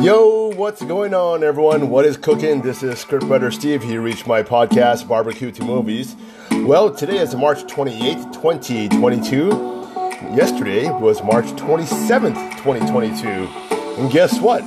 [0.00, 1.90] Yo, what's going on, everyone?
[1.90, 2.62] What is cooking?
[2.62, 3.82] This is scriptwriter Steve.
[3.82, 6.16] He reached my podcast, Barbecue to Movies.
[6.50, 9.48] Well, today is March 28th, 2022.
[10.34, 13.28] Yesterday was March 27th, 2022.
[14.00, 14.64] And guess what?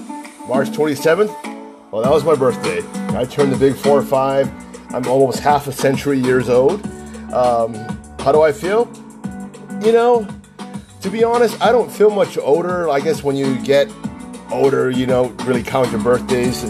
[0.48, 1.92] March 27th?
[1.92, 2.84] Well, that was my birthday.
[3.18, 4.94] I turned the big 4 or 5.
[4.94, 6.86] I'm almost half a century years old.
[7.34, 7.74] Um,
[8.20, 8.88] how do I feel?
[9.82, 10.28] You know,
[11.02, 12.88] to be honest, I don't feel much older.
[12.88, 13.90] I guess when you get
[14.54, 16.64] older, you know, really count your birthdays.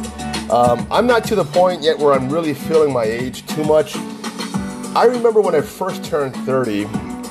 [0.49, 3.95] Um, I'm not to the point yet where I'm really feeling my age too much.
[4.95, 6.85] I remember when I first turned 30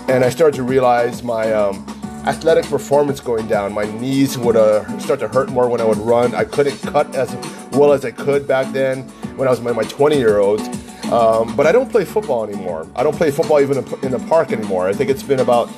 [0.09, 1.87] and I started to realize my um,
[2.27, 3.73] athletic performance going down.
[3.73, 6.35] My knees would uh, start to hurt more when I would run.
[6.35, 7.35] I couldn't cut as
[7.73, 9.03] well as I could back then
[9.37, 10.63] when I was my 20 year olds.
[11.11, 12.89] Um, but I don't play football anymore.
[12.97, 14.89] I don't play football even in the park anymore.
[14.89, 15.69] I think it's been about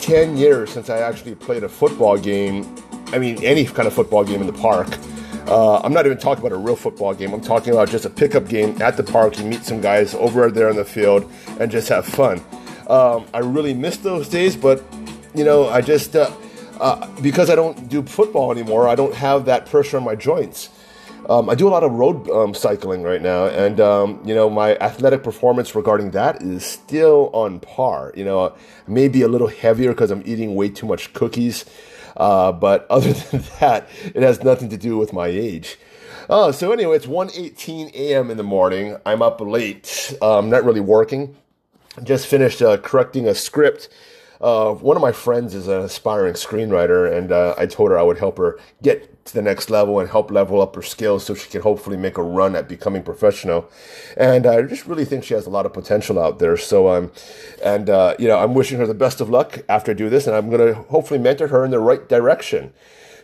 [0.00, 2.62] 10 years since I actually played a football game
[3.12, 4.88] I mean, any kind of football game in the park.
[5.46, 7.32] Uh, I'm not even talking about a real football game.
[7.32, 9.38] I'm talking about just a pickup game at the park.
[9.38, 12.42] You meet some guys over there on the field and just have fun.
[12.88, 14.82] Um, I really miss those days, but
[15.34, 16.30] you know, I just uh,
[16.80, 20.70] uh, because I don't do football anymore, I don't have that pressure on my joints.
[21.28, 24.48] Um, I do a lot of road um, cycling right now, and um, you know
[24.48, 28.12] my athletic performance regarding that is still on par.
[28.16, 28.54] You know,
[28.86, 31.64] maybe a little heavier because I'm eating way too much cookies.
[32.16, 35.78] Uh, but other than that, it has nothing to do with my age.
[36.28, 38.30] Oh, so anyway, it's 1.18 a.m.
[38.30, 38.96] in the morning.
[39.06, 40.16] I'm up late.
[40.20, 41.36] I'm um, not really working.
[42.02, 43.88] Just finished uh, correcting a script
[44.40, 48.02] uh, one of my friends is an aspiring screenwriter, and uh, I told her I
[48.02, 51.34] would help her get to the next level and help level up her skills so
[51.34, 53.70] she can hopefully make a run at becoming professional.
[54.16, 56.56] And I just really think she has a lot of potential out there.
[56.56, 57.12] So I'm, um,
[57.64, 60.26] and uh, you know, I'm wishing her the best of luck after I do this,
[60.26, 62.72] and I'm going to hopefully mentor her in the right direction.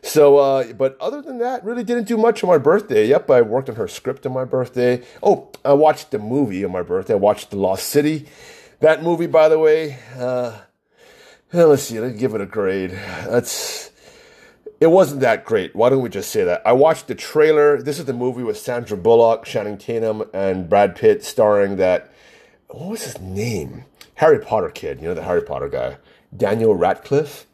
[0.02, 3.06] So, uh, but other than that, really didn't do much on my birthday.
[3.06, 5.02] Yep, I worked on her script on my birthday.
[5.22, 7.14] Oh, I watched the movie on my birthday.
[7.14, 8.26] I watched The Lost City.
[8.80, 10.58] That movie, by the way, uh,
[11.52, 12.90] let's see, let's give it a grade.
[12.90, 13.91] That's
[14.82, 15.76] it wasn't that great.
[15.76, 16.60] Why don't we just say that?
[16.66, 17.80] I watched the trailer.
[17.80, 22.12] This is the movie with Sandra Bullock, Channing Tatum, and Brad Pitt starring that.
[22.66, 23.84] What was his name?
[24.16, 25.00] Harry Potter kid.
[25.00, 25.98] You know the Harry Potter guy,
[26.36, 27.46] Daniel Radcliffe.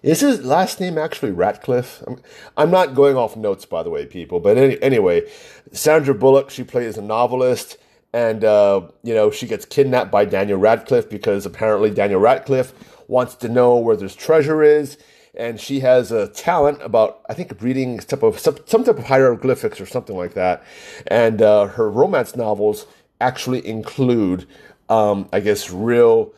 [0.00, 2.04] Is his last name actually Radcliffe?
[2.06, 2.22] I'm,
[2.56, 4.38] I'm not going off notes, by the way, people.
[4.38, 5.28] But any, anyway,
[5.72, 7.78] Sandra Bullock, she plays a novelist
[8.12, 12.72] and uh, you know she gets kidnapped by Daniel Radcliffe because apparently Daniel Radcliffe
[13.08, 14.98] wants to know where this treasure is,
[15.34, 19.04] and she has a talent about I think reading type of some, some type of
[19.04, 20.62] hieroglyphics or something like that,
[21.06, 22.86] and uh, her romance novels
[23.20, 24.46] actually include
[24.88, 26.32] um, I guess real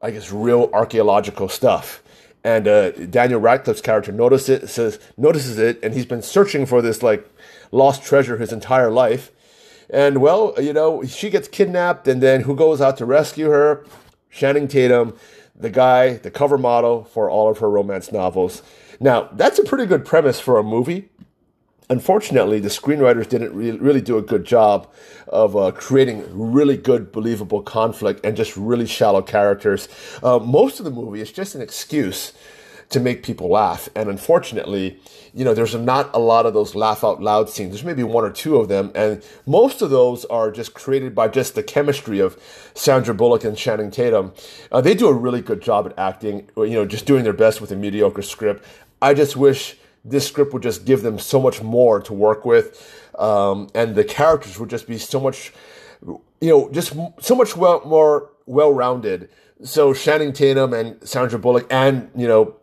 [0.00, 2.02] I guess real archaeological stuff.
[2.46, 6.82] And uh, Daniel Radcliffe's character notices it, says notices it, and he's been searching for
[6.82, 7.26] this like
[7.72, 9.30] lost treasure his entire life
[9.90, 13.84] and well, you know, she gets kidnapped, and then who goes out to rescue her?
[14.30, 15.16] Channing Tatum,
[15.56, 18.62] the guy, the cover model for all of her romance novels.
[19.00, 21.08] Now, that's a pretty good premise for a movie.
[21.90, 24.90] Unfortunately, the screenwriters didn't really, really do a good job
[25.28, 29.88] of uh, creating really good, believable conflict and just really shallow characters.
[30.22, 32.32] Uh, most of the movie is just an excuse
[32.94, 33.88] to make people laugh.
[33.96, 35.00] And unfortunately,
[35.34, 37.72] you know, there's not a lot of those laugh out loud scenes.
[37.72, 41.26] There's maybe one or two of them, and most of those are just created by
[41.26, 42.40] just the chemistry of
[42.74, 44.32] Sandra Bullock and Channing Tatum.
[44.70, 47.60] Uh, they do a really good job at acting, you know, just doing their best
[47.60, 48.64] with a mediocre script.
[49.02, 53.04] I just wish this script would just give them so much more to work with,
[53.18, 55.52] um, and the characters would just be so much,
[56.06, 59.30] you know, just so much well, more well rounded.
[59.64, 62.54] So Channing Tatum and Sandra Bullock, and you know,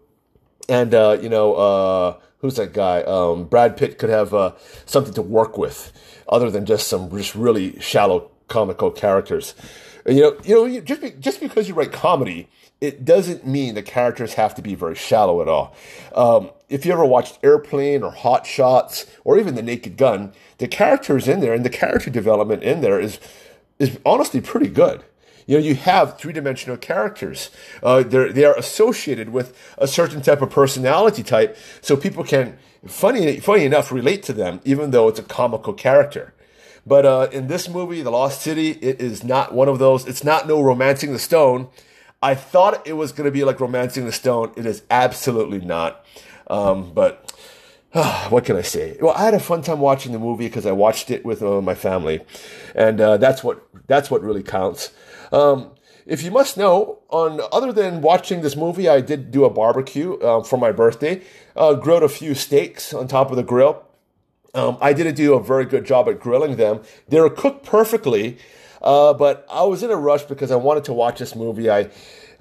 [0.70, 3.02] and uh, you know uh, who's that guy?
[3.04, 4.54] Um, Brad Pitt could have uh,
[4.86, 5.92] something to work with
[6.28, 9.56] other than just some just really shallow comical characters.
[10.06, 12.50] And, you know, you know, just be, just because you write comedy,
[12.80, 15.76] it doesn't mean the characters have to be very shallow at all.
[16.16, 20.68] Um, if you ever watched Airplane or Hot Shots or even The Naked Gun, the
[20.68, 23.20] characters in there and the character development in there is
[23.78, 25.04] is honestly pretty good.
[25.46, 27.50] You know, you have three dimensional characters.
[27.82, 32.58] Uh, they're, they are associated with a certain type of personality type, so people can,
[32.88, 36.34] funny, funny enough, relate to them, even though it's a comical character.
[36.86, 40.08] But uh, in this movie, The Lost City, it is not one of those.
[40.08, 41.70] It's not no Romancing the Stone.
[42.24, 44.54] I thought it was going to be like Romancing the Stone.
[44.56, 46.06] It is absolutely not.
[46.48, 47.31] Um, but
[48.30, 48.98] what can I say?
[49.02, 51.62] Well, I had a fun time watching the movie because I watched it with uh,
[51.62, 52.22] my family,
[52.76, 54.92] and uh, that's what that's what really counts.
[55.32, 55.72] Um,
[56.06, 60.18] if you must know, on other than watching this movie, I did do a barbecue
[60.20, 61.22] uh, for my birthday.
[61.56, 63.86] Uh, grilled a few steaks on top of the grill
[64.54, 66.82] um, I didn't do a very good job at grilling them.
[67.08, 68.38] They were cooked perfectly,
[68.82, 71.70] uh, but I was in a rush because I wanted to watch this movie.
[71.70, 71.90] I,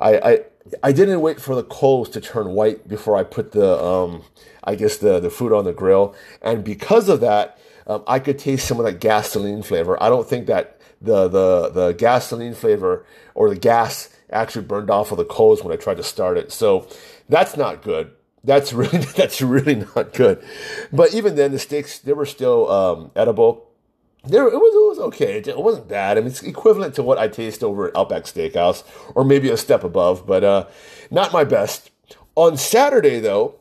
[0.00, 0.38] I, I,
[0.82, 4.23] I didn't wait for the coals to turn white before I put the, um,
[4.64, 8.38] I guess the the food on the grill, and because of that, um, I could
[8.38, 10.00] taste some of that gasoline flavor.
[10.02, 13.05] I don't think that the the the gasoline flavor
[13.35, 16.53] or the gas actually burned off of the coals when I tried to start it.
[16.53, 16.87] So
[17.29, 18.12] that's not good.
[18.44, 20.43] That's really that's really not good.
[20.93, 23.69] But even then, the steaks they were still um, edible.
[24.25, 25.38] There, it was it was okay.
[25.38, 26.19] It, wasn't bad.
[26.19, 28.84] I mean, it's equivalent to what I taste over at Outback Steakhouse,
[29.14, 30.67] or maybe a step above, but uh,
[31.11, 31.90] not my best.
[32.34, 33.61] On Saturday, though,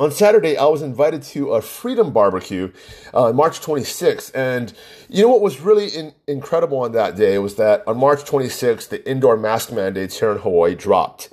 [0.00, 2.72] on Saturday, I was invited to a Freedom Barbecue,
[3.12, 4.30] uh, March 26th.
[4.34, 4.72] And
[5.10, 8.88] you know what was really in, incredible on that day was that on March 26th,
[8.88, 11.28] the indoor mask mandates here in Hawaii dropped.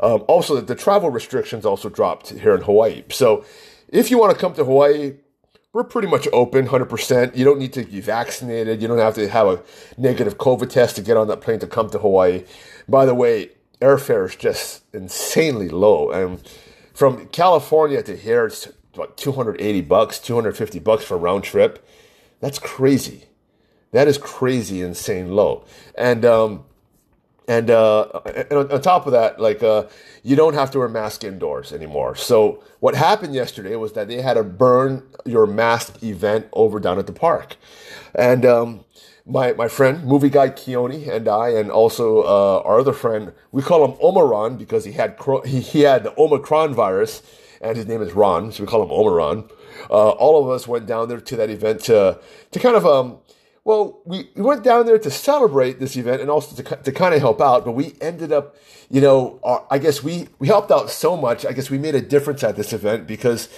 [0.00, 3.04] Um, also, the, the travel restrictions also dropped here in Hawaii.
[3.10, 3.44] So,
[3.88, 5.14] if you want to come to Hawaii,
[5.72, 7.36] we're pretty much open 100%.
[7.36, 8.80] You don't need to be vaccinated.
[8.80, 9.62] You don't have to have a
[9.96, 12.44] negative COVID test to get on that plane to come to Hawaii.
[12.88, 13.50] By the way,
[13.80, 16.10] airfare is just insanely low.
[16.10, 16.40] And
[16.94, 21.86] from California to here, it's about 280 bucks, 250 bucks for a round trip.
[22.40, 23.24] That's crazy.
[23.92, 25.64] That is crazy, insane low.
[25.96, 26.64] And um,
[27.48, 29.84] and, uh, and on top of that, like uh,
[30.22, 32.14] you don't have to wear mask indoors anymore.
[32.14, 36.98] So what happened yesterday was that they had a burn your mask event over down
[36.98, 37.56] at the park,
[38.14, 38.84] and um,
[39.26, 43.62] my my friend movie guy Keone and I, and also uh, our other friend, we
[43.62, 45.16] call him Omaron because he had
[45.46, 47.22] he, he had the Omicron virus,
[47.62, 49.50] and his name is Ron, so we call him Omaron.
[49.90, 53.18] Uh, all of us went down there to that event to to kind of um,
[53.68, 57.12] well, we, we went down there to celebrate this event and also to, to kind
[57.12, 58.56] of help out, but we ended up,
[58.88, 61.44] you know, our, I guess we, we helped out so much.
[61.44, 63.50] I guess we made a difference at this event because,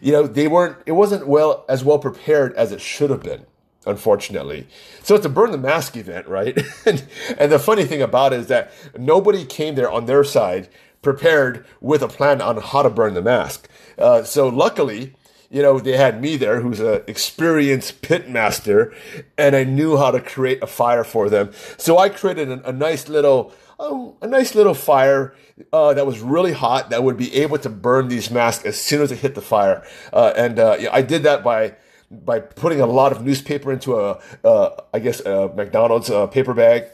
[0.00, 3.44] you know, they weren't, it wasn't well, as well prepared as it should have been
[3.84, 4.66] unfortunately.
[5.02, 6.58] So it's a burn the mask event, right?
[6.86, 7.06] and,
[7.38, 10.68] and, the funny thing about it is that nobody came there on their side
[11.02, 13.68] prepared with a plan on how to burn the mask.
[13.98, 15.14] Uh, so luckily,
[15.50, 18.92] you know, they had me there, who's an experienced pit master,
[19.36, 21.52] and I knew how to create a fire for them.
[21.78, 25.34] So I created a, a nice little, um, a nice little fire
[25.72, 29.02] uh, that was really hot that would be able to burn these masks as soon
[29.02, 29.86] as it hit the fire.
[30.12, 31.76] Uh, and uh, yeah, I did that by
[32.10, 36.54] by putting a lot of newspaper into a, uh, I guess, a McDonald's uh, paper
[36.54, 36.84] bag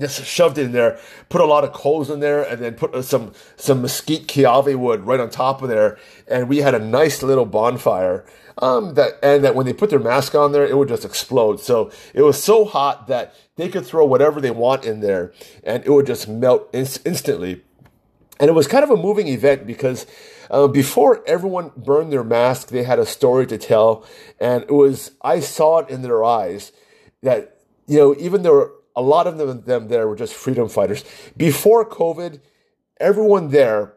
[0.00, 0.98] just shoved it in there,
[1.28, 5.04] put a lot of coals in there, and then put some some mesquite kiawe wood
[5.04, 8.24] right on top of there, and we had a nice little bonfire.
[8.58, 11.60] Um, that and that when they put their mask on there, it would just explode.
[11.60, 15.84] So it was so hot that they could throw whatever they want in there, and
[15.84, 17.62] it would just melt in- instantly.
[18.40, 20.06] And it was kind of a moving event because
[20.50, 24.06] uh, before everyone burned their mask, they had a story to tell,
[24.40, 26.72] and it was I saw it in their eyes
[27.22, 31.04] that you know even though a lot of them, them there were just freedom fighters.
[31.36, 32.40] Before COVID,
[32.98, 33.94] everyone there,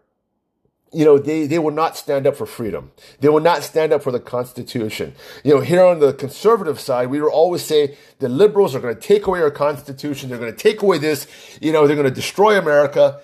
[0.95, 2.91] you know, they, they would not stand up for freedom.
[3.19, 5.13] They would not stand up for the Constitution.
[5.43, 8.95] You know, here on the conservative side, we would always say the liberals are going
[8.95, 10.29] to take away our Constitution.
[10.29, 11.27] They're going to take away this.
[11.61, 13.19] You know, they're going to destroy America.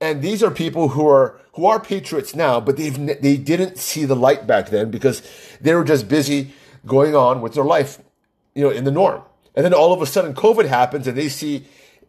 [0.00, 4.04] And these are people who are who are patriots now, but they've they didn't see
[4.04, 5.22] the light back then because
[5.60, 6.52] they were just busy
[6.84, 8.00] going on with their life,
[8.54, 9.22] you know, in the norm.
[9.54, 11.66] And then all of a sudden, COVID happens and they see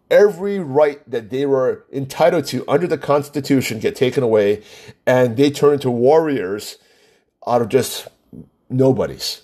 [0.10, 4.62] every right that they were entitled to under the Constitution get taken away,
[5.06, 6.78] and they turn into warriors
[7.48, 8.08] out of just
[8.70, 9.42] nobodies.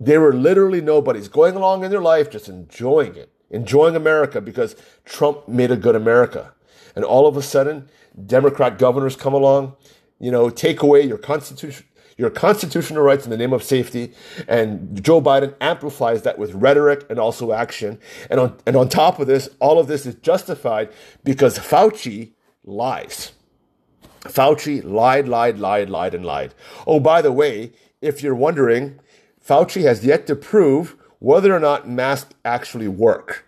[0.00, 4.76] They were literally nobodies going along in their life, just enjoying it, enjoying America because
[5.04, 6.52] Trump made a good America.
[6.94, 7.88] And all of a sudden,
[8.26, 9.76] Democrat governors come along,
[10.18, 11.86] you know, take away your constitution,
[12.18, 14.12] your constitutional rights in the name of safety.
[14.48, 17.98] And Joe Biden amplifies that with rhetoric and also action.
[18.28, 20.90] And on, and on top of this, all of this is justified
[21.24, 22.32] because Fauci
[22.64, 23.32] lies.
[24.22, 26.54] Fauci lied, lied, lied, lied, and lied.
[26.86, 27.72] Oh, by the way,
[28.02, 28.98] if you're wondering,
[29.42, 33.46] Fauci has yet to prove whether or not masks actually work.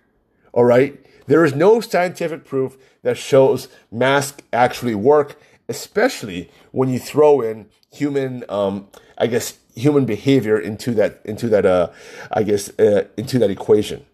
[0.52, 1.04] All right?
[1.26, 7.66] There is no scientific proof that shows masks actually work, especially when you throw in
[7.92, 11.90] human, um, I guess, human behavior into that, into that, uh,
[12.32, 14.04] I guess, uh, into that equation,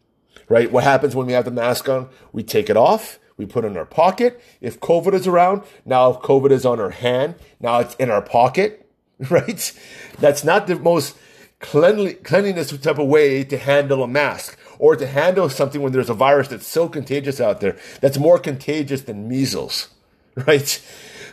[0.49, 0.71] right?
[0.71, 2.11] What happens when we have the mask on?
[2.33, 3.19] We take it off.
[3.39, 4.41] We put it in our pocket.
[4.61, 8.23] If COVID is around, now if COVID is on our hand, now it's in our
[8.23, 8.89] pocket,
[9.31, 9.73] right?
[10.19, 11.17] That's not the most
[11.59, 16.11] cleanly, cleanliness type of way to handle a mask or to handle something when there's
[16.11, 19.89] a virus that's so contagious out there, that's more contagious than measles,
[20.47, 20.81] right?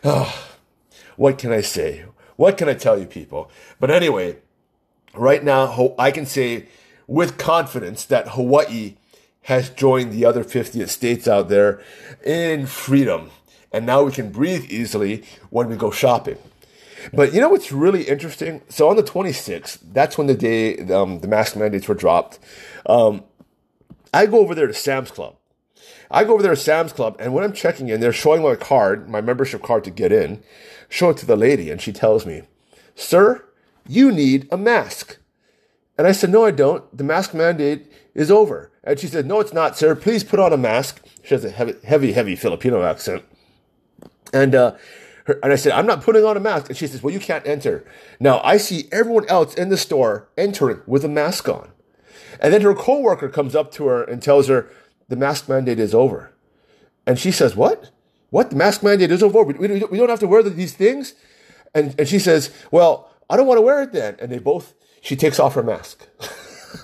[0.03, 0.48] Oh,
[1.15, 2.05] what can I say?
[2.36, 3.50] What can I tell you, people?
[3.79, 4.38] But anyway,
[5.13, 6.67] right now, I can say
[7.07, 8.95] with confidence that Hawaii
[9.43, 11.81] has joined the other 50 states out there
[12.25, 13.29] in freedom.
[13.72, 16.38] And now we can breathe easily when we go shopping.
[17.12, 18.62] But you know what's really interesting?
[18.69, 22.39] So on the 26th, that's when the day um, the mask mandates were dropped.
[22.86, 23.24] Um,
[24.13, 25.36] I go over there to Sam's Club.
[26.12, 28.56] I go over there to Sam's Club, and when I'm checking in, they're showing my
[28.56, 30.44] card, my membership card to get in.
[30.90, 32.44] Show it to the lady, and she tells me,
[32.96, 33.44] Sir,
[33.88, 35.18] you need a mask.
[35.98, 36.96] And I said, No, I don't.
[36.96, 38.72] The mask mandate is over.
[38.84, 39.96] And she said, No, it's not, sir.
[39.96, 41.04] Please put on a mask.
[41.24, 43.24] She has a heavy, heavy, heavy Filipino accent.
[44.34, 44.75] And, uh,
[45.25, 46.70] her, and I said, I'm not putting on a mask.
[46.70, 47.86] And she says, Well, you can't enter.
[48.20, 51.70] Now, I see everyone else in the store entering with a mask on.
[52.40, 54.70] And then her coworker comes up to her and tells her,
[55.13, 56.32] The mask mandate is over.
[57.05, 57.91] And she says, What?
[58.32, 58.50] What?
[58.50, 59.43] The mask mandate is over.
[59.43, 61.13] We, we, we don't have to wear these things?
[61.75, 64.15] And, and she says, Well, I don't want to wear it then.
[64.17, 66.08] And they both, she takes off her mask.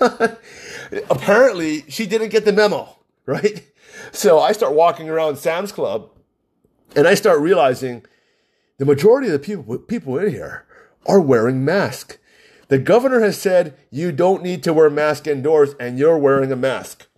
[1.10, 2.96] Apparently, she didn't get the memo,
[3.26, 3.66] right?
[4.12, 6.08] So I start walking around Sam's Club
[6.94, 8.04] and I start realizing
[8.78, 10.66] the majority of the people, people in here
[11.04, 12.16] are wearing masks.
[12.68, 16.56] The governor has said you don't need to wear mask indoors and you're wearing a
[16.56, 17.08] mask.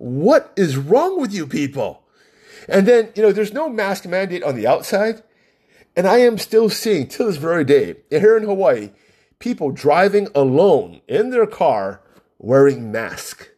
[0.00, 2.04] What is wrong with you people?
[2.70, 5.22] And then, you know, there's no mask mandate on the outside.
[5.94, 8.92] And I am still seeing to this very day here in Hawaii,
[9.40, 12.00] people driving alone in their car
[12.38, 13.50] wearing mask.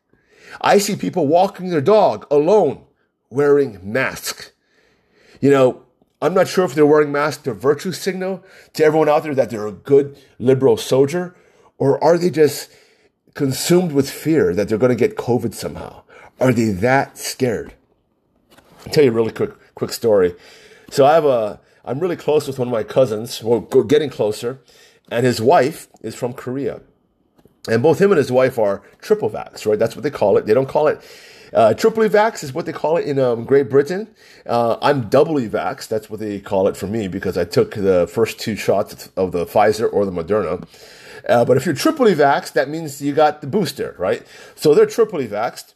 [0.61, 2.87] I see people walking their dog alone
[3.31, 4.53] wearing mask.
[5.41, 5.85] You know,
[6.21, 9.51] I'm not sure if they're wearing masks to virtue signal to everyone out there that
[9.51, 11.37] they're a good liberal soldier,
[11.79, 12.69] or are they just
[13.35, 16.03] consumed with fear that they're going to get COVID somehow?
[16.41, 17.75] Are they that scared?
[18.87, 20.35] I'll tell you a really quick quick story.
[20.91, 23.43] So I have a I'm really close with one of my cousins.
[23.43, 24.61] Well, getting closer,
[25.11, 26.81] and his wife is from Korea,
[27.69, 29.79] and both him and his wife are triple vax, right?
[29.79, 30.47] That's what they call it.
[30.47, 31.03] They don't call it
[31.53, 34.09] uh, triply vax is what they call it in um, Great Britain.
[34.47, 35.87] Uh, I'm doubly vax.
[35.87, 39.33] That's what they call it for me because I took the first two shots of
[39.33, 40.67] the Pfizer or the Moderna.
[41.29, 44.27] Uh, but if you're triply vaxxed, that means you got the booster, right?
[44.55, 45.75] So they're triply vaxxed.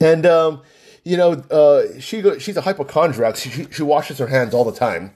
[0.00, 0.62] And, um,
[1.04, 3.36] you know, uh, she go, she's a hypochondriac.
[3.36, 5.12] She, she washes her hands all the time.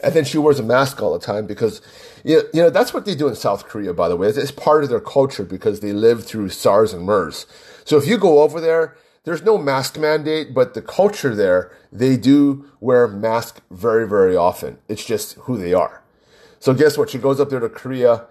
[0.00, 1.80] And then she wears a mask all the time because,
[2.22, 4.28] you know, you know that's what they do in South Korea, by the way.
[4.28, 7.46] It's, it's part of their culture because they lived through SARS and MERS.
[7.84, 12.16] So if you go over there, there's no mask mandate, but the culture there, they
[12.16, 14.78] do wear masks very, very often.
[14.88, 16.02] It's just who they are.
[16.60, 17.10] So guess what?
[17.10, 18.26] She goes up there to Korea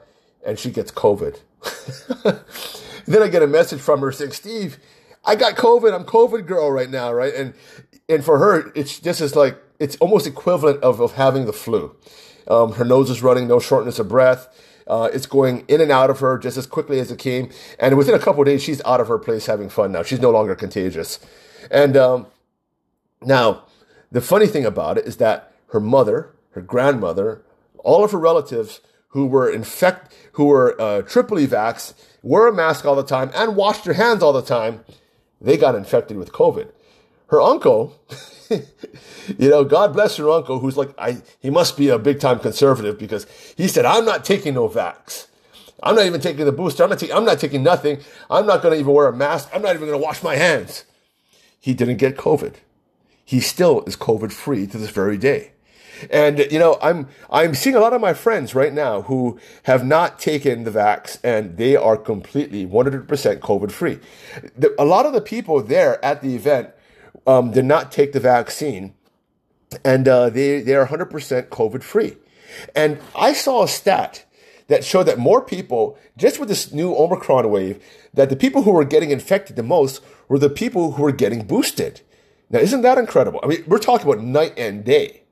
[0.45, 1.39] and she gets COVID.
[3.05, 4.77] then I get a message from her saying, Steve,
[5.25, 5.93] I got COVID.
[5.93, 7.33] I'm COVID girl right now, right?
[7.33, 7.53] And
[8.07, 11.95] and for her, it's this is like it's almost equivalent of, of having the flu.
[12.47, 14.47] Um, her nose is running, no shortness of breath.
[14.87, 17.49] Uh, it's going in and out of her just as quickly as it came.
[17.79, 20.03] And within a couple days, she's out of her place having fun now.
[20.03, 21.19] She's no longer contagious.
[21.71, 22.27] And um,
[23.23, 23.63] now,
[24.11, 27.41] the funny thing about it is that her mother, her grandmother,
[27.79, 32.85] all of her relatives who were infect, who were uh, triply vaxxed, wore a mask
[32.85, 34.83] all the time, and washed their hands all the time,
[35.41, 36.71] they got infected with COVID.
[37.27, 37.99] Her uncle,
[38.49, 42.39] you know, God bless her uncle, who's like, I, he must be a big time
[42.39, 43.25] conservative because
[43.57, 45.27] he said, I'm not taking no vax.
[45.83, 46.83] I'm not even taking the booster.
[46.83, 47.99] I'm not, taking, I'm not taking nothing.
[48.29, 49.49] I'm not going to even wear a mask.
[49.53, 50.85] I'm not even going to wash my hands.
[51.59, 52.55] He didn't get COVID.
[53.23, 55.51] He still is COVID free to this very day.
[56.09, 59.85] And you know, I'm I'm seeing a lot of my friends right now who have
[59.85, 63.07] not taken the vax and they are completely 100%
[63.39, 63.99] COVID free.
[64.77, 66.69] A lot of the people there at the event
[67.27, 68.93] um, did not take the vaccine,
[69.83, 72.17] and uh, they they are 100% COVID free.
[72.75, 74.25] And I saw a stat
[74.67, 77.83] that showed that more people, just with this new Omicron wave,
[78.13, 81.45] that the people who were getting infected the most were the people who were getting
[81.45, 82.01] boosted.
[82.49, 83.39] Now, isn't that incredible?
[83.43, 85.23] I mean, we're talking about night and day.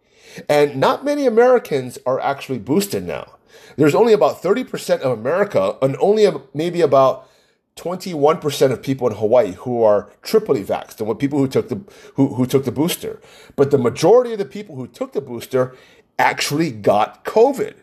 [0.50, 3.34] And not many Americans are actually boosted now.
[3.76, 7.30] There's only about 30% of America and only maybe about
[7.76, 11.82] 21% of people in Hawaii who are triply vaxxed and what people who took the
[12.16, 13.20] who, who took the booster.
[13.56, 15.76] But the majority of the people who took the booster
[16.20, 17.74] actually got COVID.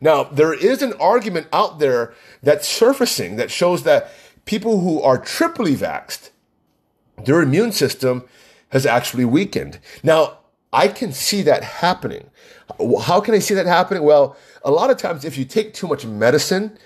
[0.00, 4.10] Now, there is an argument out there that's surfacing that shows that
[4.44, 6.30] people who are triply vaxxed,
[7.24, 8.24] their immune system
[8.70, 9.78] has actually weakened.
[10.02, 10.38] Now,
[10.76, 12.30] I can see that happening.
[13.02, 14.02] How can I see that happening?
[14.02, 16.76] Well, a lot of times if you take too much medicine,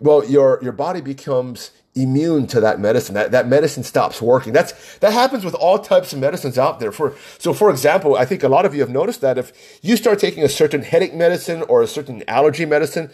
[0.00, 3.14] well, your, your body becomes immune to that medicine.
[3.14, 4.52] That, that medicine stops working.
[4.52, 6.92] That's, that happens with all types of medicines out there.
[6.92, 9.96] For, so for example, I think a lot of you have noticed that if you
[9.96, 13.10] start taking a certain headache medicine or a certain allergy medicine,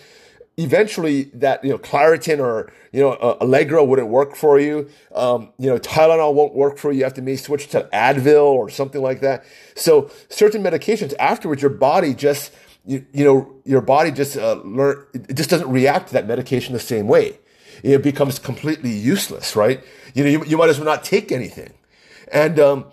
[0.56, 4.88] eventually that, you know, Claritin or, you know, uh, Allegra wouldn't work for you.
[5.14, 6.98] Um, you know, Tylenol won't work for you.
[6.98, 9.44] You have to maybe switch to Advil or something like that.
[9.74, 12.52] So certain medications afterwards, your body just,
[12.86, 16.72] you, you know, your body just uh, learn, it just doesn't react to that medication
[16.72, 17.38] the same way
[17.84, 19.84] it becomes completely useless, right?
[20.14, 21.72] You know, you, you might as well not take anything.
[22.32, 22.86] And um,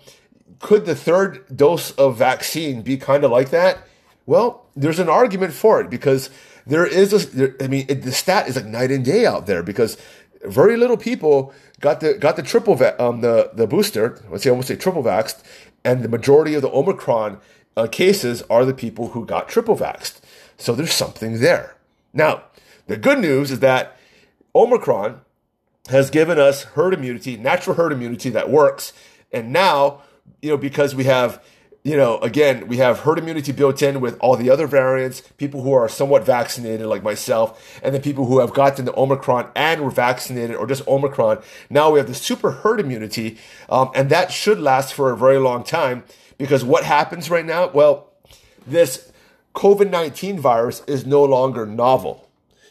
[0.58, 3.86] could the third dose of vaccine be kind of like that?
[4.26, 6.30] Well, there's an argument for it because
[6.66, 9.46] there is a, there, I mean, it, the stat is like night and day out
[9.46, 9.96] there because
[10.44, 14.20] very little people got the got the triple va- um the the booster.
[14.30, 15.42] Let's say almost say triple vaxxed,
[15.84, 17.40] and the majority of the Omicron
[17.76, 20.20] uh, cases are the people who got triple vaxxed.
[20.58, 21.76] So there's something there.
[22.12, 22.44] Now,
[22.86, 23.96] the good news is that
[24.54, 25.20] Omicron
[25.88, 28.92] has given us herd immunity, natural herd immunity that works.
[29.32, 30.02] And now,
[30.40, 31.42] you know, because we have,
[31.84, 35.62] you know, again, we have herd immunity built in with all the other variants, people
[35.62, 39.82] who are somewhat vaccinated, like myself, and then people who have gotten the Omicron and
[39.82, 41.42] were vaccinated or just Omicron.
[41.68, 43.36] Now we have the super herd immunity,
[43.68, 46.04] um, and that should last for a very long time
[46.38, 47.68] because what happens right now?
[47.68, 48.12] Well,
[48.64, 49.10] this
[49.56, 52.28] COVID 19 virus is no longer novel.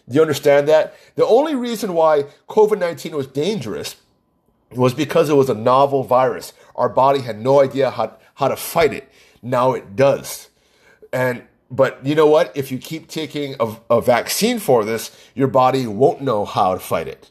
[0.08, 0.96] Do you understand that?
[1.16, 3.98] The only reason why COVID 19 was dangerous
[4.72, 6.54] was because it was a novel virus.
[6.76, 9.08] Our body had no idea how, how to fight it.
[9.44, 10.50] Now it does.
[11.14, 12.52] And but you know what?
[12.58, 16.80] If you keep taking a, a vaccine for this, your body won't know how to
[16.80, 17.30] fight it.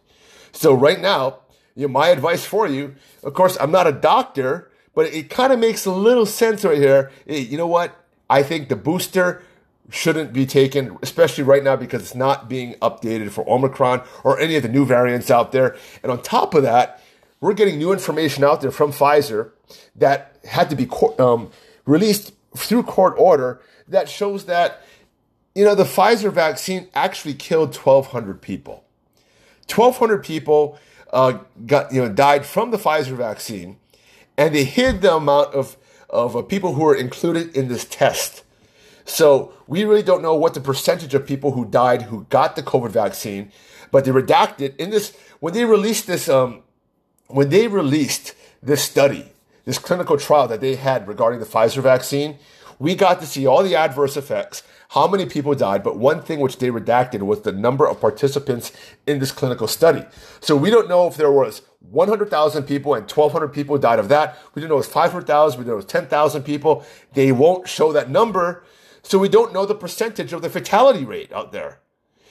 [0.53, 1.40] So right now,
[1.75, 5.53] you know, my advice for you, of course, I'm not a doctor, but it, kind
[5.53, 7.11] of makes a little sense right here.
[7.27, 7.94] You know what?
[8.31, 9.42] I think the booster
[9.90, 14.57] shouldn't be taken, especially right now because it's not being updated for Omicron or any
[14.57, 15.77] of the new variants out there.
[16.03, 17.03] And on top of that,
[17.40, 19.51] we're getting new information out there from Pfizer
[19.96, 21.50] that had to be um,
[21.85, 24.83] released through court order that shows that,
[25.55, 28.85] you know, the Pfizer vaccine actually killed 1,200 people.
[29.68, 30.79] 1,200 people
[31.12, 33.79] uh, got, you know, died from the Pfizer vaccine,
[34.37, 35.76] and they hid the amount of,
[36.09, 38.42] of uh, people who were included in this test.
[39.05, 42.62] So we really don't know what the percentage of people who died who got the
[42.62, 43.50] COVID vaccine,
[43.90, 46.62] but they redacted in this when they released this um,
[47.26, 49.33] when they released this study,
[49.70, 52.37] this clinical trial that they had regarding the Pfizer vaccine.
[52.80, 56.40] We got to see all the adverse effects, how many people died, but one thing
[56.40, 58.72] which they redacted was the number of participants
[59.06, 60.04] in this clinical study.
[60.40, 64.37] So we don't know if there was 100,000 people and 1,200 people died of that.
[64.54, 65.56] We don't know it was 500,000.
[65.56, 66.85] We don't know it was 10,000 people.
[67.12, 68.64] They won't show that number
[69.02, 71.78] so we don't know the percentage of the fatality rate out there.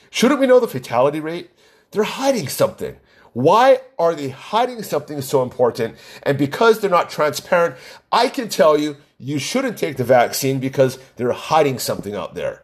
[0.09, 1.51] Shouldn't we know the fatality rate?
[1.91, 2.97] They're hiding something.
[3.33, 5.95] Why are they hiding something so important?
[6.23, 7.75] And because they're not transparent,
[8.11, 12.63] I can tell you, you shouldn't take the vaccine because they're hiding something out there.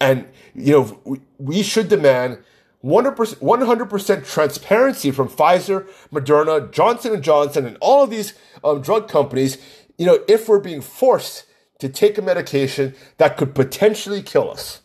[0.00, 2.38] And, you know, we should demand
[2.84, 9.08] 100%, 100% transparency from Pfizer, Moderna, Johnson & Johnson, and all of these um, drug
[9.08, 9.58] companies,
[9.98, 11.44] you know, if we're being forced
[11.78, 14.82] to take a medication that could potentially kill us.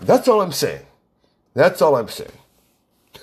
[0.00, 0.86] That's all I'm saying.
[1.54, 2.30] That's all I'm saying.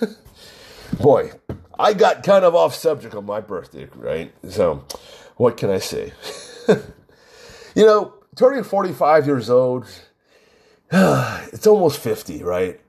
[1.00, 1.32] Boy,
[1.78, 4.32] I got kind of off subject on my birthday, right?
[4.48, 4.84] So,
[5.36, 6.12] what can I say?
[6.68, 9.86] you know, turning 45 years old,
[10.92, 12.80] it's almost 50, right?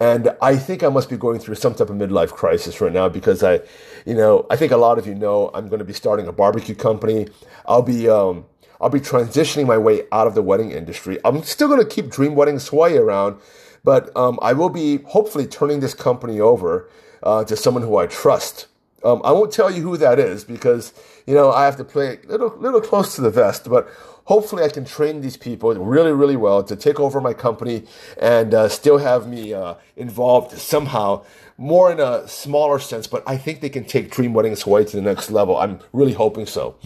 [0.00, 3.08] And I think I must be going through some type of midlife crisis right now
[3.08, 3.60] because I,
[4.06, 6.32] you know, I think a lot of you know I'm going to be starting a
[6.32, 7.28] barbecue company.
[7.66, 8.46] I'll be, um,
[8.80, 11.18] I'll be transitioning my way out of the wedding industry.
[11.24, 13.40] I'm still going to keep Dream Wedding Hawaii around,
[13.82, 16.88] but um, I will be hopefully turning this company over
[17.22, 18.66] uh, to someone who I trust.
[19.04, 20.92] Um, I won't tell you who that is because
[21.26, 23.88] you know I have to play a little, little close to the vest, but
[24.28, 27.84] hopefully I can train these people really, really well to take over my company
[28.20, 31.24] and uh, still have me uh, involved somehow,
[31.56, 33.06] more in a smaller sense.
[33.06, 35.56] But I think they can take Dream Weddings Hawaii to the next level.
[35.56, 36.76] I'm really hoping so.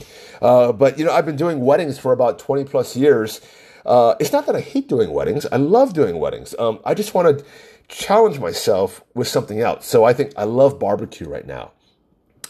[0.41, 3.41] Uh, but you know, I've been doing weddings for about 20 plus years.
[3.85, 5.45] Uh, it's not that I hate doing weddings.
[5.51, 6.55] I love doing weddings.
[6.61, 7.45] Um, I just want to
[7.89, 9.87] challenge myself with something else.
[9.87, 11.73] So I think I love barbecue right now.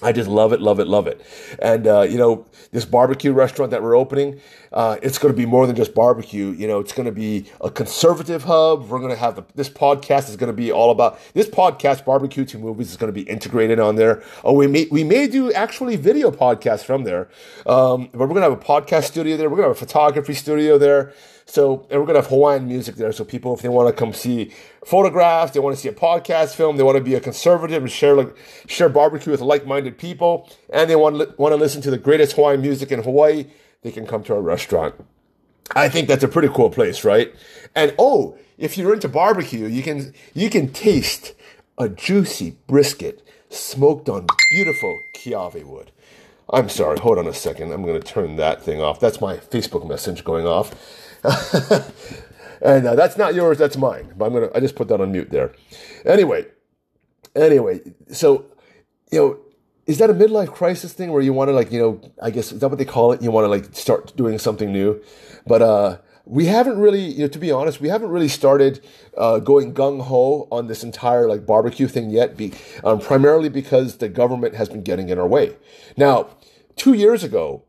[0.03, 1.25] I just love it, love it, love it.
[1.61, 4.41] And, uh, you know, this barbecue restaurant that we're opening,
[4.73, 6.51] uh, it's going to be more than just barbecue.
[6.51, 8.89] You know, it's going to be a conservative hub.
[8.89, 12.05] We're going to have the, this podcast is going to be all about this podcast,
[12.05, 14.25] Barbecue to Movies, is going to be integrated on there.
[14.43, 17.29] Oh, we may, we may do actually video podcasts from there.
[17.65, 19.49] Um, but we're going to have a podcast studio there.
[19.49, 21.13] We're going to have a photography studio there.
[21.53, 23.13] So, and we're to have Hawaiian music there.
[23.13, 24.53] So people, if they want to come see
[24.87, 27.93] photographs, they want to see a podcast film, they want to be a conservative and
[27.93, 28.35] share like
[28.67, 32.63] share barbecue with like-minded people, and they want want to listen to the greatest Hawaiian
[32.63, 33.49] music in Hawaii,
[33.83, 34.95] they can come to our restaurant.
[35.77, 37.35] I think that's a pretty cool place, right?
[37.75, 41.35] And oh, if you're into barbecue, you can you can taste
[41.77, 45.91] a juicy brisket smoked on beautiful kiawe wood.
[46.49, 47.73] I'm sorry, hold on a second.
[47.73, 49.01] I'm going to turn that thing off.
[49.01, 50.75] That's my Facebook message going off.
[52.63, 54.13] and uh, that's not yours, that's mine.
[54.17, 55.53] But I'm gonna I just put that on mute there.
[56.05, 56.47] Anyway,
[57.37, 57.81] anyway,
[58.11, 58.47] so
[59.11, 59.39] you know,
[59.87, 62.53] is that a midlife crisis thing where you want to like you know I guess
[62.53, 63.23] is that what they call it?
[63.23, 65.01] You want to like start doing something new,
[65.47, 68.85] but uh, we haven't really you know to be honest we haven't really started
[69.17, 72.37] uh, going gung ho on this entire like barbecue thing yet.
[72.37, 75.57] Be, um, primarily because the government has been getting in our way.
[75.97, 76.31] Now,
[76.75, 77.65] two years ago,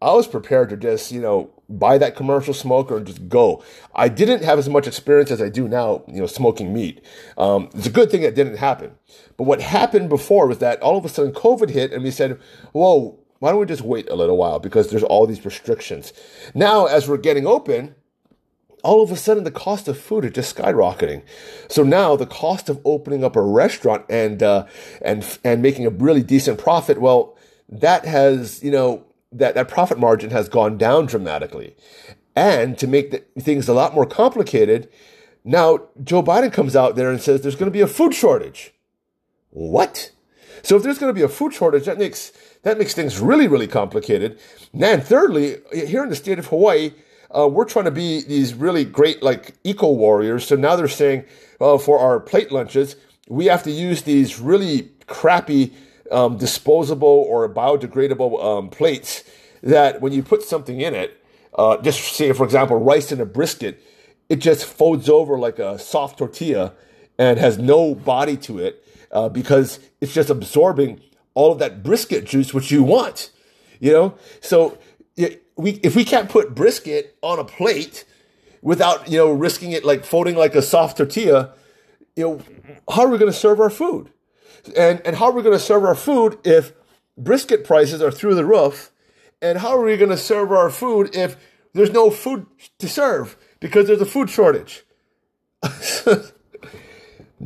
[0.00, 3.62] I was prepared to just you know buy that commercial smoker and just go.
[3.94, 7.04] I didn't have as much experience as I do now, you know, smoking meat.
[7.36, 8.92] Um, it's a good thing that didn't happen.
[9.36, 12.40] But what happened before was that all of a sudden COVID hit and we said,
[12.72, 16.12] whoa, why don't we just wait a little while because there's all these restrictions.
[16.54, 17.94] Now, as we're getting open,
[18.82, 21.22] all of a sudden the cost of food is just skyrocketing.
[21.68, 24.66] So now the cost of opening up a restaurant and uh,
[25.02, 27.36] and and making a really decent profit, well,
[27.68, 31.76] that has you know that, that profit margin has gone down dramatically.
[32.34, 34.88] And to make the, things a lot more complicated,
[35.44, 38.72] now Joe Biden comes out there and says there's going to be a food shortage.
[39.50, 40.12] What?
[40.62, 43.46] So if there's going to be a food shortage, that makes that makes things really,
[43.46, 44.38] really complicated.
[44.78, 46.92] And thirdly, here in the state of Hawaii,
[47.30, 50.46] uh, we're trying to be these really great like eco warriors.
[50.46, 51.24] So now they're saying,
[51.60, 52.96] well, for our plate lunches,
[53.28, 55.72] we have to use these really crappy
[56.10, 59.24] um, disposable or biodegradable um, plates
[59.62, 61.22] that when you put something in it,
[61.54, 63.82] uh, just say, for example, rice in a brisket,
[64.28, 66.72] it just folds over like a soft tortilla
[67.18, 71.00] and has no body to it uh, because it's just absorbing
[71.34, 73.30] all of that brisket juice, which you want.
[73.80, 74.78] You know, so
[75.56, 78.04] we if we can't put brisket on a plate
[78.60, 81.54] without you know risking it like folding like a soft tortilla,
[82.16, 82.40] you know,
[82.90, 84.10] how are we going to serve our food?
[84.76, 86.72] And, and how are we going to serve our food if
[87.16, 88.92] brisket prices are through the roof?
[89.40, 91.36] And how are we going to serve our food if
[91.72, 92.46] there's no food
[92.78, 94.84] to serve because there's a food shortage?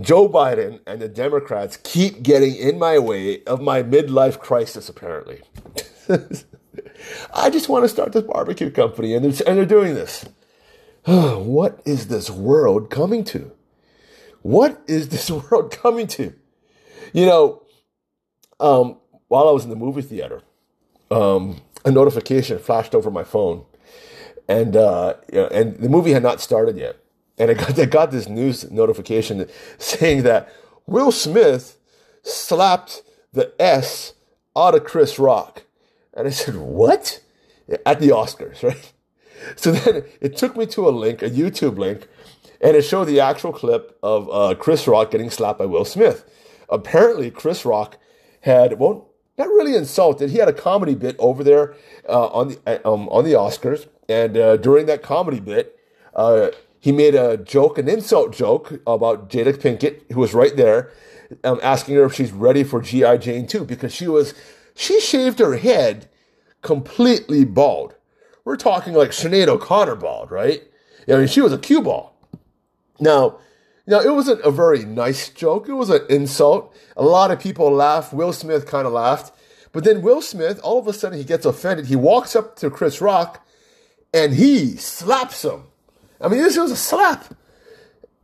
[0.00, 5.42] Joe Biden and the Democrats keep getting in my way of my midlife crisis, apparently.
[7.34, 10.24] I just want to start this barbecue company, and and they're doing this.
[11.04, 13.52] what is this world coming to?
[14.42, 16.34] What is this world coming to?
[17.12, 17.62] You know,
[18.58, 18.98] um,
[19.28, 20.42] while I was in the movie theater,
[21.10, 23.64] um, a notification flashed over my phone,
[24.48, 26.96] and uh, and the movie had not started yet,
[27.38, 29.46] and I got I got this news notification
[29.78, 30.52] saying that
[30.86, 31.78] Will Smith
[32.22, 34.14] slapped the S
[34.56, 35.64] out of Chris Rock,
[36.14, 37.20] and I said, "What?"
[37.86, 38.92] At the Oscars, right?
[39.56, 42.06] So then it took me to a link, a YouTube link,
[42.60, 46.24] and it showed the actual clip of uh, Chris Rock getting slapped by Will Smith
[46.72, 47.98] apparently Chris Rock
[48.40, 50.30] had well not really insulted.
[50.30, 51.74] He had a comedy bit over there
[52.08, 55.78] uh, on the uh, um, on the Oscars, and uh, during that comedy bit,
[56.14, 56.48] uh,
[56.80, 60.90] he made a joke, an insult joke about Jada Pinkett, who was right there,
[61.44, 64.34] um, asking her if she's ready for GI Jane too, because she was
[64.74, 66.08] she shaved her head
[66.60, 67.94] completely bald.
[68.44, 70.62] We're talking like Sinead O'Connor bald, right?
[71.08, 72.16] I mean, she was a cue ball.
[73.00, 73.38] Now,
[73.86, 75.68] now, it wasn't a very nice joke.
[75.68, 76.74] It was an insult.
[76.96, 78.12] A lot of people laughed.
[78.12, 79.34] Will Smith kind of laughed.
[79.72, 81.86] But then Will Smith, all of a sudden, he gets offended.
[81.86, 83.44] He walks up to Chris Rock
[84.14, 85.64] and he slaps him.
[86.20, 87.34] I mean, this was a slap.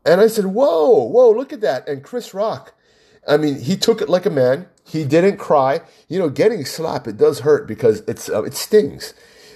[0.05, 1.88] And I said, Whoa, whoa, look at that.
[1.88, 2.75] And Chris Rock,
[3.27, 4.66] I mean, he took it like a man.
[4.85, 5.81] He didn't cry.
[6.07, 9.12] You know, getting slapped, it does hurt because it's uh, it stings.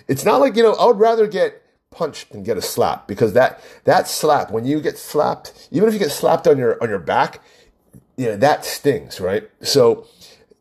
[0.09, 1.62] It's not like, you know, I would rather get
[1.93, 5.95] punch than get a slap because that that slap when you get slapped even if
[5.95, 7.41] you get slapped on your on your back
[8.17, 10.07] you know that stings right so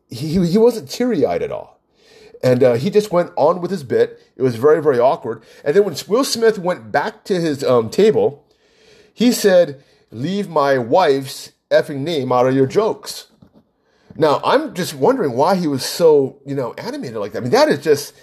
[0.10, 1.80] he he wasn't teary-eyed at all
[2.44, 5.76] and uh, he just went on with his bit it was very very awkward and
[5.76, 8.46] then when will smith went back to his um, table
[9.14, 13.28] he said leave my wife's effing name out of your jokes.
[14.16, 17.40] Now, I'm just wondering why he was so, you know, animated like that.
[17.40, 18.14] I mean, that is just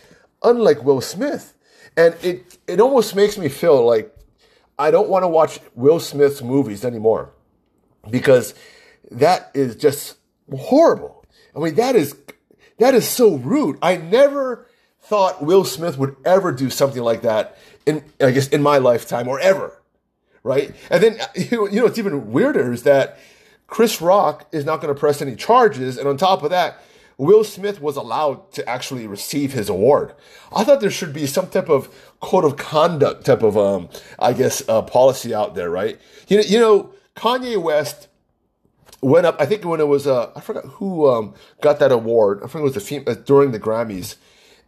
[0.43, 1.55] unlike Will Smith.
[1.99, 4.17] And it, it almost makes me feel like
[4.79, 7.33] I don't want to watch Will Smith's movies anymore
[8.09, 8.55] because
[9.11, 10.17] that is just
[10.57, 11.25] horrible.
[11.57, 12.17] I mean, that is,
[12.79, 13.79] that is so rude.
[13.83, 14.69] I never
[15.03, 19.27] thought Will Smith would ever do something like that in, I guess, in my lifetime
[19.27, 19.83] or ever.
[20.45, 20.77] Right.
[20.91, 23.19] And then, you know, it's even weirder is that
[23.67, 25.99] Chris Rock is not going to press any charges.
[25.99, 26.81] And on top of that,
[27.19, 30.15] Will Smith was allowed to actually receive his award.
[30.55, 33.89] I thought there should be some type of code of conduct type of, um,
[34.21, 35.99] I guess, uh, policy out there, right?
[36.29, 38.07] You know, you know, Kanye West
[39.03, 39.37] went up.
[39.41, 42.39] I think when it was, uh, I forgot who um, got that award.
[42.39, 44.15] I think it was the fem- uh, during the Grammys,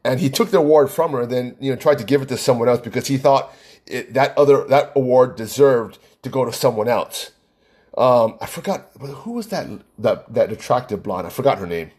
[0.03, 2.29] and he took the award from her, and then you know tried to give it
[2.31, 3.55] to someone else because he thought
[3.87, 7.31] it, that other that award deserved to go to someone else.
[7.97, 9.69] Um, I forgot who was that
[10.01, 11.29] that that attractive blonde.
[11.29, 11.93] I forgot her name.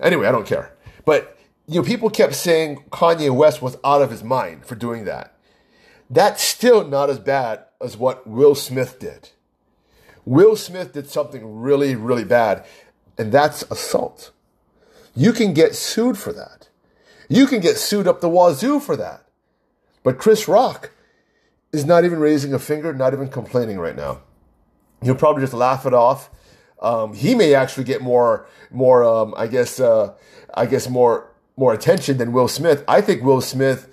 [0.00, 0.74] Anyway, I don't care.
[1.04, 5.04] But you know, people kept saying Kanye West was out of his mind for doing
[5.04, 5.34] that.
[6.10, 9.30] That's still not as bad as what Will Smith did.
[10.24, 12.64] Will Smith did something really, really bad,
[13.18, 14.30] and that's assault.
[15.14, 16.68] You can get sued for that.
[17.28, 19.24] You can get sued up the wazoo for that.
[20.02, 20.90] But Chris Rock
[21.72, 24.20] is not even raising a finger, not even complaining right now.
[25.02, 26.30] He'll probably just laugh it off.
[26.80, 30.14] Um, he may actually get more, more, um, I guess, uh,
[30.54, 32.84] I guess more, more attention than Will Smith.
[32.86, 33.88] I think Will Smith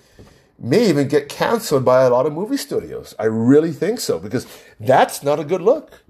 [0.59, 3.15] may even get canceled by a lot of movie studios.
[3.19, 4.47] I really think so because
[4.79, 6.03] that's not a good look.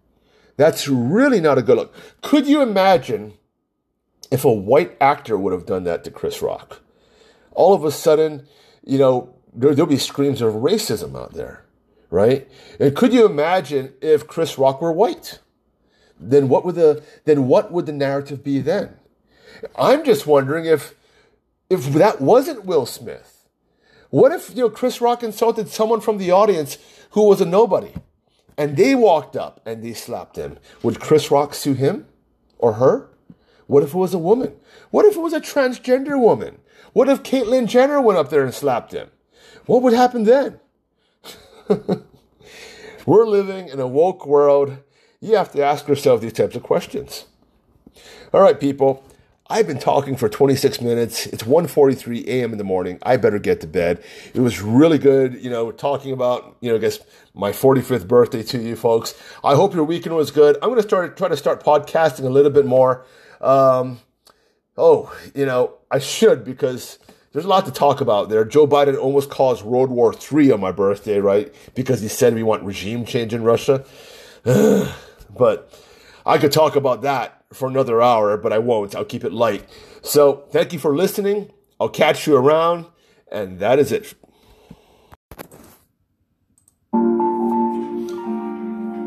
[0.57, 1.93] That's really not a good look.
[2.21, 3.33] Could you imagine
[4.31, 6.81] if a white actor would have done that to Chris Rock?
[7.51, 8.47] All of a sudden,
[8.83, 11.65] you know, there, will be screams of racism out there
[12.09, 12.47] right?
[12.79, 15.39] And could you imagine if Chris Rock were white?
[16.19, 18.97] Then what would the then what would the narrative be then?
[19.77, 20.95] I'm just wondering if
[21.69, 23.47] if that wasn't Will Smith.
[24.09, 26.77] What if you know Chris Rock insulted someone from the audience
[27.11, 27.93] who was a nobody,
[28.57, 30.57] and they walked up and they slapped him?
[30.83, 32.07] Would Chris Rock sue him
[32.57, 33.09] or her?
[33.67, 34.53] What if it was a woman?
[34.91, 36.59] What if it was a transgender woman?
[36.93, 39.09] What if Caitlyn Jenner went up there and slapped him?
[39.65, 40.59] What would happen then?
[43.05, 44.77] We're living in a woke world.
[45.21, 47.25] You have to ask yourself these types of questions.
[48.33, 49.03] All right, people.
[49.47, 51.27] I've been talking for 26 minutes.
[51.27, 52.51] It's 1:43 a.m.
[52.51, 52.97] in the morning.
[53.03, 54.03] I better get to bed.
[54.33, 56.99] It was really good, you know, talking about, you know, I guess
[57.35, 59.13] my 45th birthday to you folks.
[59.43, 60.55] I hope your weekend was good.
[60.63, 63.05] I'm going to start try to start podcasting a little bit more.
[63.39, 63.99] Um,
[64.77, 66.97] oh, you know, I should because
[67.31, 68.45] there's a lot to talk about there.
[68.45, 71.53] Joe Biden almost caused World War III on my birthday, right?
[71.75, 73.85] Because he said we want regime change in Russia.
[75.37, 75.71] but
[76.25, 78.95] I could talk about that for another hour, but I won't.
[78.95, 79.65] I'll keep it light.
[80.01, 81.51] So thank you for listening.
[81.79, 82.85] I'll catch you around,
[83.31, 84.13] and that is it.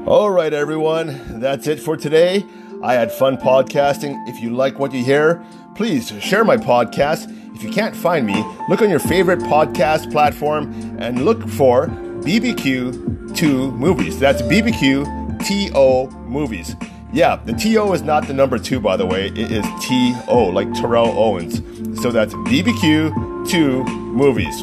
[0.06, 1.40] All right, everyone.
[1.40, 2.44] That's it for today.
[2.82, 4.28] I had fun podcasting.
[4.28, 8.44] If you like what you hear, please share my podcast if you can't find me,
[8.68, 14.20] look on your favorite podcast platform and look for BBQ TO Movies.
[14.20, 16.76] That's BBQ TO Movies.
[17.12, 19.28] Yeah, the TO is not the number two, by the way.
[19.28, 21.62] It is TO, like Terrell Owens.
[22.02, 24.62] So that's BBQ TO Movies.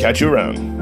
[0.00, 0.79] Catch you around.